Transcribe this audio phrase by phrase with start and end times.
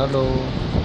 [0.00, 0.79] Hello。